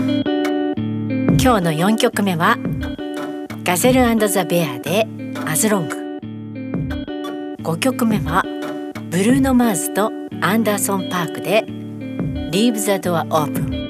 [0.00, 2.56] 今日の4曲目は
[3.64, 5.06] ガゼルザ・ベアで
[5.46, 5.96] アズロング。
[7.62, 8.42] 5曲目は
[9.10, 11.66] ブルーノ・マーズとアンダーソン・パークで
[12.50, 13.80] Leave the Door Open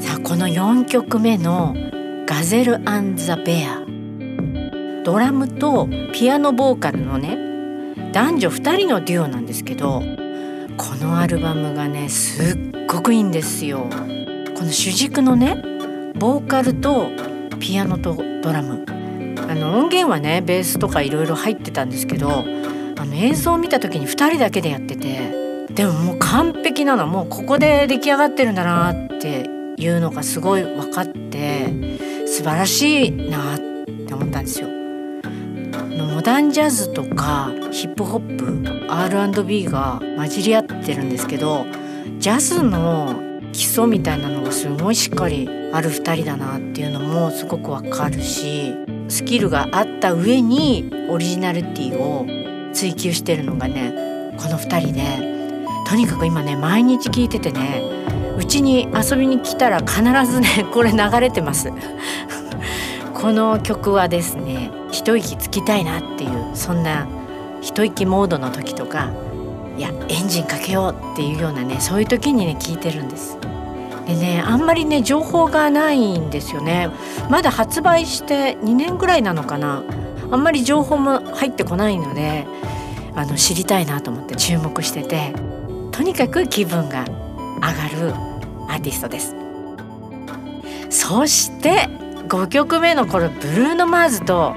[0.00, 1.76] さあこの4曲目の
[2.26, 2.80] ガゼル
[3.14, 3.80] ザ・ベア。
[5.04, 7.38] ドラムとピアノボーカルのね
[8.12, 10.02] 男女2人のデュオなんですけど
[10.76, 13.88] このアルバムがねすっごくいいんですよ。
[14.54, 15.56] この主軸のね
[16.14, 17.08] ボーカルと
[17.60, 18.84] ピアノとドラム
[19.48, 22.42] あの音源はねベースとかいろいろ入ってたんですけどあ
[23.04, 34.73] の映像を見た時に2人だけでやっててでももう完璧なのもうここで出来上がってるんだなっていうのがすごい分かって素晴らしいなって思ったんですよ。
[36.14, 41.66] モダンジャズとかヒップホップ R&B が混じり合ってるんですけど
[42.20, 48.74] ジャズの基礎みたいなのがすごいしっかりある2人だなっていうのもすごくわかるし
[49.08, 52.24] スキルがあった上にオリジナリティを
[52.72, 53.92] 追求してるのがね
[54.38, 55.02] この2人で
[55.88, 57.82] とにかく今ね毎日聞いててね
[58.38, 61.72] うちに遊びに来たら必ずねこれ流れてます。
[63.24, 67.08] この曲はですね一息つきたいなっていうそんな
[67.62, 69.14] 一息モードの時とか
[69.78, 73.38] いやエンジンかけようっていうようなねそういう時にね聞いてるんです。
[74.06, 76.90] でねあんまりね情報がないんですよね。
[77.30, 79.82] まだ発売して2年ぐらいなのかな。
[80.30, 82.46] あんまり情報も入ってこないので
[83.16, 85.32] あの知りたいなと思って注目してて
[85.92, 88.14] とにかく気分が上がる
[88.68, 89.34] アーティストです。
[90.90, 92.03] そして
[92.34, 94.56] 5曲目の頃ブルーノ・マーズと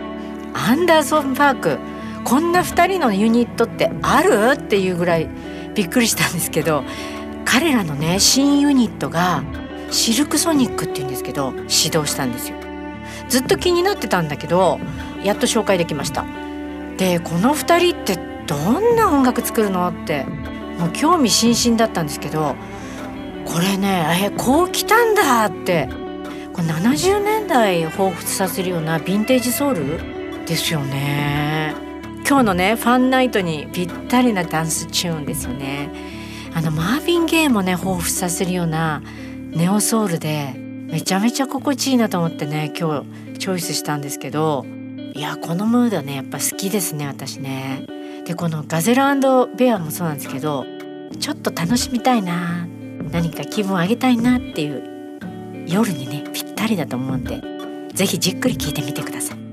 [0.53, 1.77] アンダーソン・パーク
[2.23, 4.53] こんな2人のユニットってある？
[4.55, 5.29] っていうぐらい
[5.75, 6.83] びっくりしたんですけど
[7.45, 9.43] 彼らのね新ユニットが
[9.91, 12.57] シルクソニックっていうんですけど指導したんですよ。
[13.29, 14.79] ずっと気になってたんだけど
[15.23, 16.25] やっと紹介できました。
[16.97, 18.17] でこの2人って
[18.47, 19.87] どんな音楽作るの？
[19.87, 20.25] って
[20.79, 22.55] もう興味津々だったんですけど
[23.45, 25.87] これねえこう来たんだって
[26.57, 29.99] これ70年代を彷彿させるようなヴィンテージソウル？
[30.47, 31.75] ですよね。
[32.27, 35.91] 今日のねファンナイトにぴったりなダンスチューンですよね。
[36.55, 39.03] あのマーヴィン・ゲイもね彷彿させるような
[39.51, 43.03] ネオソウルでめちゃめちゃ心地いいなと思ってね今
[43.33, 44.65] 日チョイスしたんですけど
[45.13, 47.85] いやこのムードねやっぱ好きですね私ね。
[48.25, 49.01] でこのガゼル
[49.55, 50.65] ベアもそうなんですけど
[51.19, 52.67] ちょっと楽しみたいな
[53.11, 54.97] 何か気分を上げたいなっていう
[55.67, 57.41] 夜にねぴったりだと思うんで
[57.93, 59.46] 是非じっくり聞いてみてください。